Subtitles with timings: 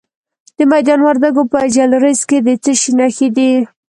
[0.57, 3.51] د میدان وردګو په جلریز کې د څه شي نښې دي؟